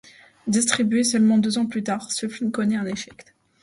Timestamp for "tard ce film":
1.83-2.49